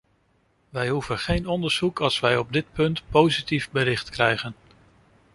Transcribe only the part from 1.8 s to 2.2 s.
als